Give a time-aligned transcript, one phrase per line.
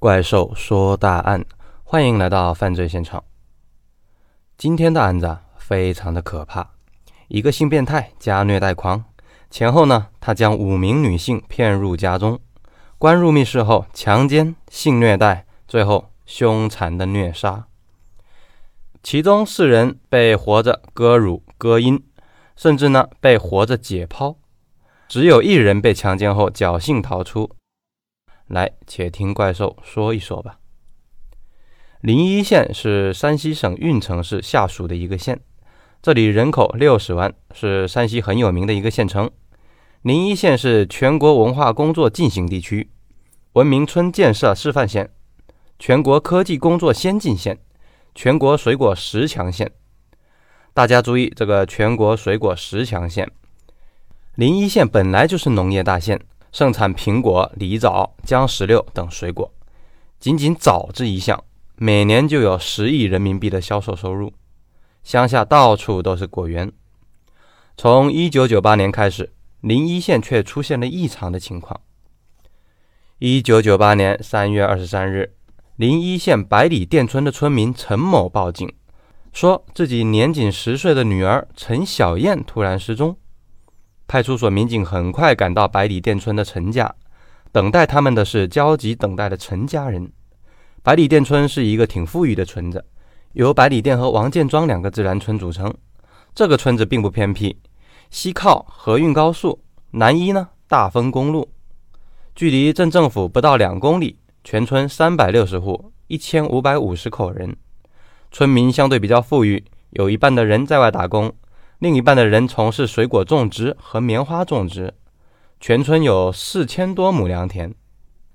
[0.00, 1.44] 怪兽说大案，
[1.84, 3.22] 欢迎来到犯罪现场。
[4.56, 6.70] 今天的案子，非常的可怕。
[7.28, 9.04] 一个性变态加虐待狂，
[9.50, 12.40] 前后呢，他将五名女性骗入家中，
[12.96, 17.66] 关入密室后强奸、性虐待，最后凶残的虐杀。
[19.02, 22.02] 其中四人被活着割乳、割阴，
[22.56, 24.36] 甚至呢被活着解剖，
[25.06, 27.50] 只有一人被强奸后侥幸逃出。
[28.50, 30.58] 来，且听怪兽说一说吧。
[32.00, 35.40] 临沂县是山西省运城市下属的一个县，
[36.02, 39.30] 这里人口六十万，是山西很有名的一个县城。
[40.02, 42.90] 临沂县是全国文化工作进行地区、
[43.52, 45.10] 文明村建设示范县、
[45.78, 47.58] 全国科技工作先进县。
[48.12, 49.70] 全国水果十强县，
[50.74, 53.30] 大家注意，这个全国水果十强县，
[54.34, 56.20] 临沂县本来就是农业大县，
[56.52, 59.52] 盛产苹果、梨枣、姜石榴等水果，
[60.18, 61.42] 仅仅枣这一项，
[61.76, 64.32] 每年就有十亿人民币的销售收入，
[65.02, 66.70] 乡下到处都是果园。
[67.76, 71.80] 从一九九八年开始，临沂县却出现了异常的情况。
[73.18, 75.34] 一九九八年三月二十三日。
[75.76, 78.70] 临沂县百里店村的村民陈某报警，
[79.32, 83.16] 说自己年仅十岁的女儿陈小燕突然失踪。
[84.10, 86.92] 派出所民警很快赶到百里店村的陈家，
[87.52, 90.10] 等待他们的是焦急等待的陈家人。
[90.82, 92.84] 百里店村是一个挺富裕的村子，
[93.34, 95.72] 由百里店和王建庄两个自然村组成。
[96.34, 97.56] 这个村子并不偏僻，
[98.10, 101.48] 西靠河运高速，南依呢大丰公路，
[102.34, 104.18] 距离镇政府不到两公里。
[104.42, 107.54] 全村三百六十户，一千五百五十口人，
[108.32, 111.32] 村民相对比较富裕，有一半的人在外打工，
[111.80, 114.92] 另一半的人从事水果种植和棉花种植。
[115.58, 117.74] 全村有四千多亩良田。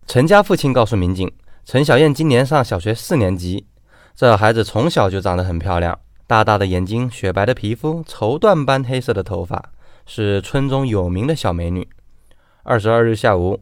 [0.07, 1.31] 陈家父亲告诉民警，
[1.63, 3.67] 陈小燕今年上小学四年级，
[4.15, 9.71] 这孩子从小就长得很漂亮，大大的眼睛，雪白的皮肤，绸缎般黑色的头发，
[10.08, 11.87] 是村中有名的小美女。
[12.64, 13.59] 二十二日下午，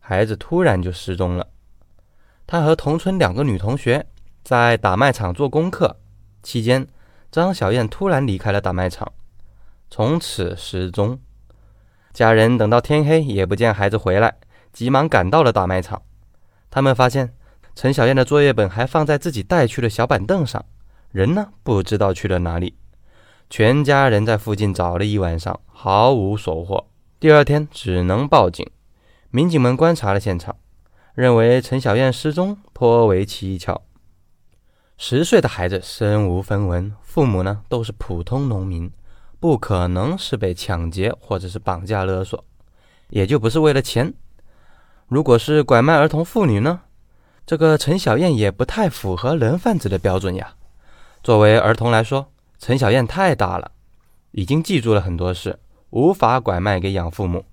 [0.00, 1.46] 孩子突然就失踪了。
[2.46, 4.04] 他和同村两个女同学
[4.42, 5.96] 在打麦场做功课
[6.42, 6.86] 期间，
[7.34, 9.12] 张小燕突然离开了大卖场，
[9.90, 11.18] 从此失踪。
[12.12, 14.36] 家人等到天黑也不见孩子回来，
[14.72, 16.00] 急忙赶到了大卖场。
[16.70, 17.34] 他们发现
[17.74, 20.64] 陈小燕的作业本还放在自己带去的小板凳上，
[21.10, 22.76] 人呢不知道去了哪里。
[23.50, 26.86] 全家人在附近找了一晚上，毫无收获。
[27.18, 28.64] 第二天只能报警。
[29.32, 30.54] 民警们观察了现场。
[31.14, 33.82] 认为陈小燕失踪颇为蹊跷。
[34.96, 38.90] 十岁的孩子身无分文，父母呢都是普通农民，
[39.40, 42.42] 不可能是被抢劫或者是绑架勒索，
[43.08, 44.14] 也就不是为了钱。
[45.08, 46.80] 如果是拐卖儿童妇女呢？
[47.46, 50.54] 这个陈小燕也不太符合人贩子的标准呀。
[51.22, 53.70] 作为儿童来说，陈小燕太大了，
[54.30, 55.58] 已经记住了很多事，
[55.90, 57.44] 无法拐卖给养父母。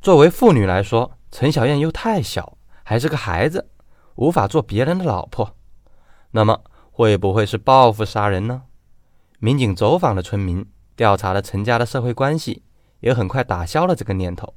[0.00, 2.56] 作为妇女来说，陈小燕又太小。
[2.82, 3.68] 还是个孩子，
[4.16, 5.54] 无法做别人的老婆，
[6.32, 6.60] 那么
[6.90, 8.62] 会不会是报复杀人呢？
[9.38, 10.64] 民警走访了村民，
[10.94, 12.62] 调查了陈家的社会关系，
[13.00, 14.54] 也很快打消了这个念头。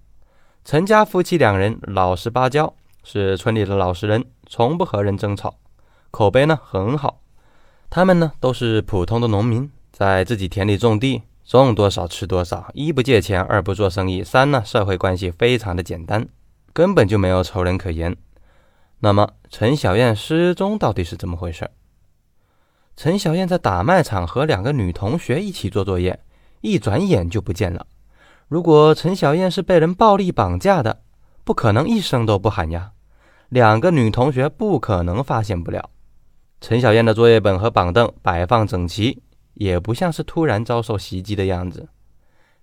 [0.66, 2.74] 陈家夫妻两人老实巴交，
[3.04, 5.56] 是村里的老实人，从不和人争吵，
[6.12, 7.22] 口碑呢很好。
[7.90, 16.28] 他们呢都是普通的农民，在自己田里种地，种多少吃多少，一不借钱，二不做生意，三呢社会关系非常的简单。
[16.72, 18.16] 根本就没有仇人可言。
[19.06, 21.70] 那么，陈小燕失踪到底是怎么回事？
[22.96, 26.18] 陈小燕在打麦场和两个女同学一起做作业，
[26.62, 27.86] 一转眼就不见了。
[28.48, 31.02] 如果陈小燕是被人暴力绑架的，
[31.44, 32.94] 不可能一声都不喊呀。
[33.50, 35.90] 两个女同学不可能发现不了。
[36.62, 39.22] 陈小燕的作业本和板凳摆放整齐，
[39.56, 41.90] 也不像是突然遭受袭击的样子。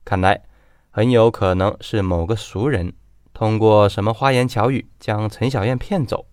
[0.07, 0.43] 看来，
[0.89, 2.91] 很有可能是某个熟人。
[3.35, 6.25] 通过什么花言巧语将陈小燕骗走？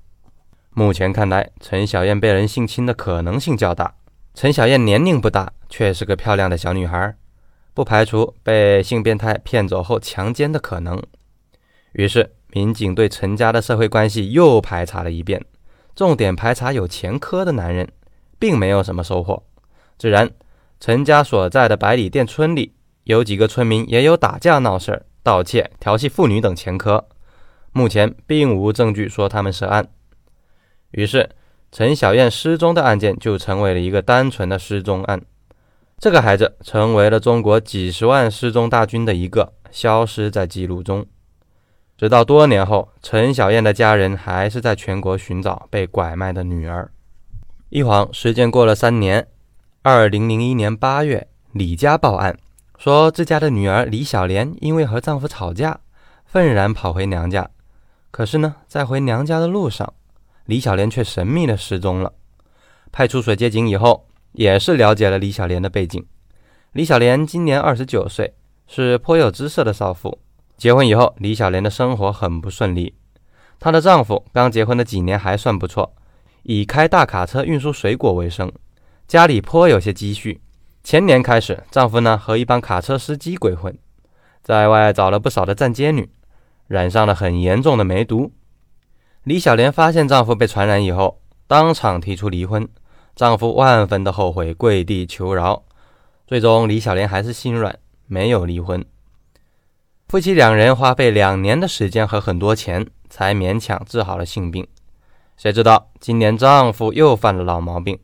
[0.80, 3.96] 目前看来，陈小燕被人性侵的可能性较大。
[4.36, 7.16] 陈小燕年龄不大，却是个漂亮的小女孩，
[7.74, 11.02] 不排除被性变态骗走后强奸的可能。
[11.94, 15.44] 于是，民警对陈家的社会关系又排查了一遍，
[15.96, 17.90] 重点排查有前科的男人，
[18.38, 19.42] 并没有什么收获。
[19.98, 20.30] 自然，
[20.80, 22.76] 陈家所在的百里店村里
[23.06, 25.04] 有几个村民也有打架闹事儿。
[25.24, 27.08] 盗窃、调戏妇女等前科，
[27.72, 29.88] 目前并无证据说他们涉案。
[30.92, 31.30] 于是，
[31.72, 35.22] 陈小燕失踪的案件就成为了一个单纯的失踪案。
[36.00, 41.06] 这个孩子成为了中国几十万失踪大军的一个，消失在记录中。
[41.98, 46.92] 直到多年后，陈小燕的家人还是在全国寻找被拐卖的女儿。
[47.70, 49.28] 一晃时间过了三年，
[49.82, 52.38] 二零零一年八月，李家报案
[52.78, 55.80] 说自家的女儿李小莲因为和丈夫吵架，
[56.24, 57.50] 愤然跑回娘家。
[58.12, 59.92] 可是呢，在回娘家的路上，
[60.48, 62.12] 李小莲却神秘的失踪了。
[62.92, 66.04] 派出所接警以后，也是了解了李小莲的背景。
[66.72, 68.34] 李小莲今年二十九岁，
[68.66, 70.20] 是颇有姿色的少妇。
[70.58, 72.96] 结婚以后，李小莲的生活很不顺利。
[73.60, 75.94] 她的丈夫刚结婚的几年还算不错，
[76.44, 78.52] 以开大卡车运输水果为生，
[79.06, 80.42] 家里颇有些积蓄。
[80.82, 83.78] 前年开始，丈夫呢和一帮卡车司机鬼混，
[84.42, 86.10] 在外找了不少的站街女，
[86.68, 88.32] 染上了很严重的梅毒。
[89.28, 92.66] 李小莲发现丈夫被传染以后，当场提出离婚，
[93.14, 95.66] 丈夫万分的后悔，跪地求饶。
[96.26, 98.86] 最终，李小莲还是心软，没有离婚。
[100.08, 104.66] 夫妻两人花费两年的时间和很多钱，才勉强治好了性病。
[105.36, 108.00] 谁知道今年丈夫又犯了老毛病，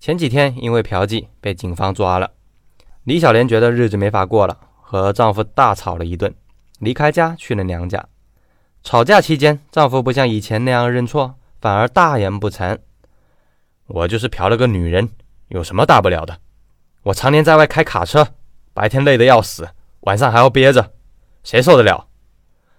[0.00, 2.30] 前几天因为嫖妓被警方抓了。
[3.04, 6.34] 李小莲觉得日子没法过了，和丈夫大吵了一顿，
[6.78, 8.02] 离开家去了娘家。
[8.88, 12.78] 吵架期间，丈夫不像以前那样认错，反而大言不惭
[13.86, 15.10] ：“我就是嫖了个女人，
[15.48, 16.38] 有什么大不了的？
[17.02, 18.28] 我常年在外开卡车，
[18.72, 19.68] 白天累得要死，
[20.00, 20.94] 晚上还要憋着。”
[21.44, 22.06] 谁受得了？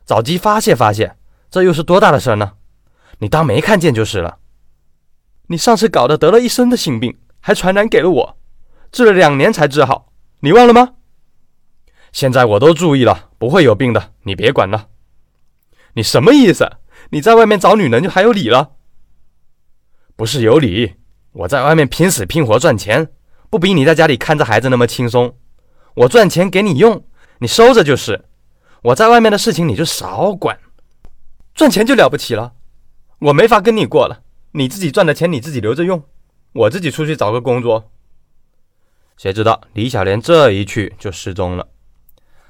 [0.04, 1.16] 找机发泄发泄，
[1.52, 2.54] 这又是多大的事儿呢？
[3.20, 4.40] 你当没看见就是了。
[5.46, 8.38] 你上次搞得得了一身的性病，还传染给了我，
[8.92, 10.96] 治了两年才治好，你忘了吗？
[12.12, 14.88] 现在我都注意了，不会有病的，你别管了。
[15.94, 16.70] 你什么意思？
[17.12, 18.72] 你在外面找女人就还有理了？
[20.16, 20.96] 不是有理，
[21.32, 23.12] 我在外面拼死拼活赚钱，
[23.50, 25.36] 不比你在家里看着孩子那么轻松。
[25.96, 27.04] 我赚钱给你用，
[27.40, 28.26] 你收着就是。
[28.84, 30.60] 我在外面的事情你就少管，
[31.54, 32.54] 赚钱就了不起了。
[33.20, 34.22] 我没法跟你过了，
[34.52, 36.04] 你自己赚的钱你自己留着用，
[36.54, 37.92] 我自己出去找个工作。
[39.18, 41.68] 谁知道李小莲这一去就失踪了，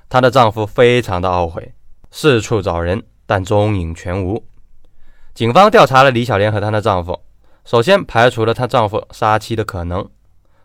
[0.08, 1.74] 她的丈夫非常的懊悔，
[2.12, 4.44] 四处找人，但踪影全无。
[5.36, 7.22] 警方调查了李小莲和她的丈夫，
[7.64, 10.10] 首先排除了她丈夫杀妻的可能，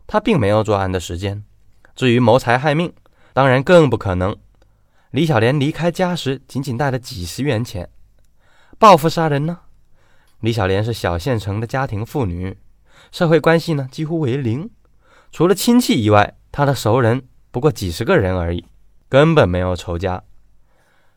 [0.06, 1.44] 她并没有作案的时间。
[1.94, 2.90] 至于谋财害命，
[3.34, 4.34] 当然更不可能。
[5.10, 7.90] 李小莲离开家时仅仅带了几十元钱，
[8.78, 9.58] 报复杀人呢？
[10.40, 12.56] 李小莲是小县城的家庭妇女，
[13.12, 14.70] 社会关系呢几乎为零，
[15.30, 18.64] 除了亲戚以外，她的熟人不过几十个人而已，
[19.10, 20.22] 根本没有仇家。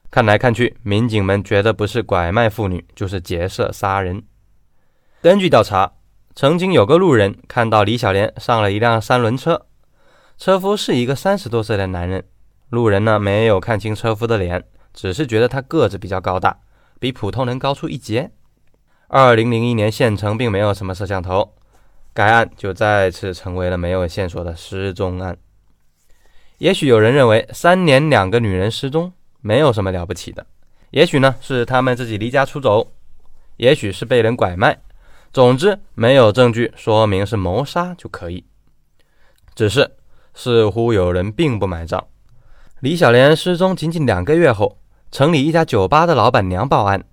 [0.10, 4.24] 看来看去，民警们觉得不是拐卖妇女，就是劫色杀人。
[5.22, 5.94] 根据调查，
[6.34, 9.66] 曾经有个路人看到李小莲上了一辆三轮车，
[10.38, 12.24] 车夫是一个三十多岁的男人。
[12.70, 14.64] 路人呢没有看清车夫的脸，
[14.94, 16.60] 只是觉得他个子比较高大，
[17.00, 18.32] 比普通人高出一截。
[19.08, 21.56] 二零零一年县城并没有什么摄像头，
[22.14, 25.38] 该案就再次成为了没有线索的失踪案。
[26.58, 30.46] 也许有人认为三年两个女人失踪没有什么了不起的，
[30.92, 32.92] 也许呢是他们自己离家出走，
[33.58, 34.78] 也许是被人拐卖，
[35.32, 38.44] 总之没有证据说明是谋杀就可以。
[39.56, 39.90] 只是
[40.34, 42.04] 似乎有人并不买账。
[42.80, 44.78] 李小莲失踪仅仅两个月后，
[45.12, 47.04] 城里一家酒吧的老板娘报案，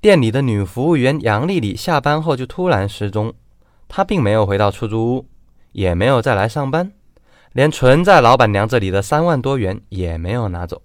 [0.00, 3.32] 店里的女服务员杨丽丽下班后就突然失踪。
[3.88, 5.26] 她并没有回到出租屋，
[5.72, 6.92] 也没有再来上班，
[7.52, 10.80] 连存在老板娘这里的三万多元也没有拿走。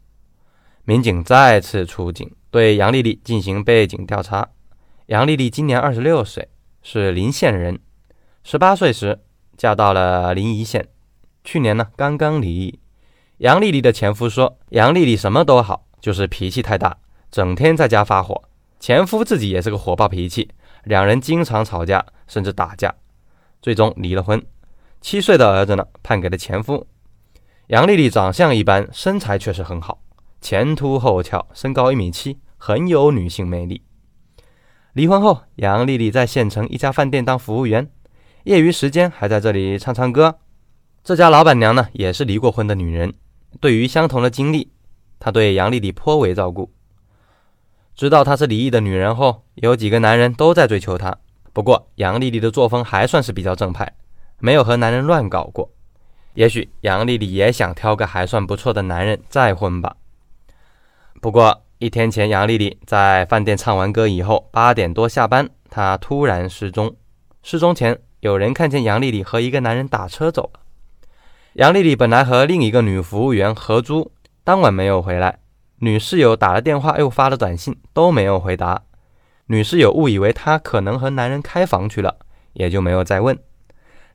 [0.89, 4.47] 民警再次出警，对杨丽丽进行背景调查。
[5.07, 6.47] 杨丽丽今年二十六岁，
[6.81, 7.77] 是临县人，
[8.41, 9.19] 十八岁时
[9.57, 10.87] 嫁到了临沂县，
[11.43, 12.79] 去年呢刚刚离异。
[13.39, 16.97] 杨丽丽的前夫说：“杨丽丽什么都好，就是脾气太大，
[17.29, 18.41] 整天在家发火。
[18.79, 20.49] 前夫自己也是个火爆脾气，
[20.85, 22.95] 两人经常吵架，甚至打架，
[23.61, 24.41] 最终离了婚。
[25.01, 26.87] 七岁的儿子呢，判给了前夫。
[27.67, 29.99] 杨丽丽长相一般，身材却是很好，
[30.41, 33.81] 前凸后翘，身高一米七，很有女性魅力。
[34.93, 37.89] 离婚后，杨丽丽在县城一家饭店当服务员，
[38.43, 40.39] 业余时间还在这里唱唱歌。
[41.03, 43.13] 这家老板娘呢，也是离过婚的女人。”
[43.61, 44.71] 对于相同的经历，
[45.19, 46.71] 她对杨丽丽颇为照顾。
[47.95, 51.17] 知道她是离异的女人后，有几个男人都在追求她。
[51.53, 53.95] 不过杨丽丽的作风还算是比较正派，
[54.39, 55.71] 没有和男人乱搞过。
[56.33, 59.95] 也许杨丽丽也想挑个还算不错的男人再婚吧。
[61.19, 66.95] 不过一天前，杨丽丽在饭店唱完歌以后，八点多下班，她突然失踪。
[67.41, 70.59] 失踪前，有人看见杨丽丽和一个男人打车走了。
[71.53, 74.11] 杨丽丽本来和另一个女服务员合租，
[74.43, 75.39] 当晚没有回来。
[75.79, 78.83] 女室友打了电话又发了短信都没有回答，
[79.47, 82.15] 女室友误以为她可能和男人开房去了，
[82.53, 83.37] 也就没有再问。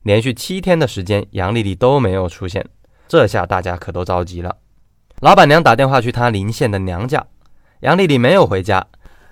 [0.03, 2.65] 连续七天的时间，杨丽丽都没有出现，
[3.09, 4.57] 这下大家可都着急了。
[5.23, 7.25] 老板娘打电话去她邻县的娘家，
[7.79, 8.85] 杨丽丽没有回家，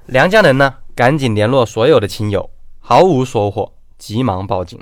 [0.07, 4.79] 梁家人呢赶紧联络所有的亲友，毫无收获，急忙报警。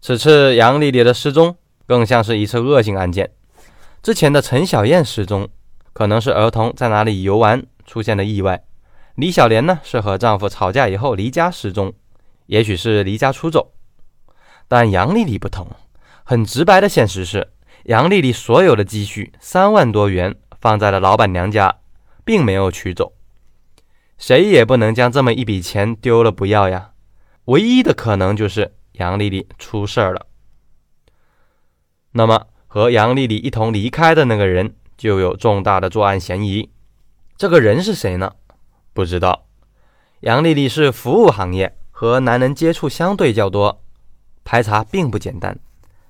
[0.00, 1.54] 此次杨丽丽的失踪
[1.86, 3.30] 更像是一次恶性案件。
[4.02, 5.46] 之前的陈小燕失踪，
[5.92, 8.56] 可能是儿童在哪里游玩出现了意外；
[9.16, 11.92] 李小莲呢是和丈夫吵架以后离家失踪，
[12.46, 13.72] 也许是离家出走。
[14.66, 15.68] 但杨丽丽不同，
[16.24, 17.50] 很直白的现实是，
[17.86, 21.76] 杨丽丽所有的积蓄三万多元放在了老板娘家，
[22.24, 23.12] 并没有取走。
[24.18, 26.90] 谁也不能将这么一笔钱丢了不要呀。
[27.44, 30.26] 唯一的可能就是杨丽丽出事儿了。
[32.10, 36.68] 那么和杨丽丽一同离开的那个人就有重大的作案嫌疑。
[37.36, 38.32] 这个人是谁呢？
[38.92, 39.46] 不知道。
[40.20, 43.84] 杨丽丽是服务行业，和男人接触相对较多。
[44.42, 45.56] 排查并不简单。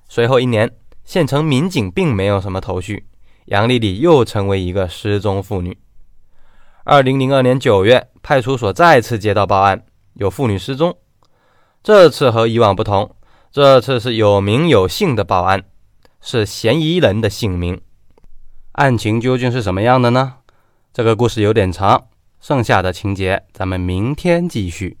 [0.09, 0.71] 随后一年，
[1.07, 3.05] 县城民警并没有什么头绪，
[3.45, 5.77] 杨丽丽又成为一个失踪妇女。
[6.83, 9.85] 二零零二年九月，派出所再次接到报案，
[10.15, 10.97] 有妇女失踪。
[11.81, 13.15] 这次和以往不同，
[13.53, 15.63] 这次是有名有姓的报案，
[16.19, 17.79] 是嫌疑人的姓名。
[18.73, 20.39] 案情究竟是什么样的呢？
[20.91, 22.09] 这个故事有点长，
[22.41, 24.97] 剩下的情节咱们明天继续。